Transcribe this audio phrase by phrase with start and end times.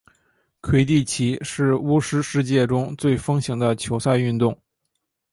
[0.61, 4.59] 魁地奇是巫师世界中最风行的球赛运动。